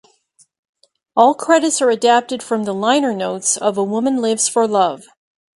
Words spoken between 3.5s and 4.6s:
of "A Woman Lives